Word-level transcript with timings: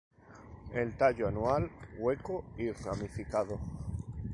El 0.73 0.97
tallo 0.97 1.27
anual, 1.27 1.69
hueco 1.99 2.43
y 2.57 2.71
ramificado. 2.71 3.59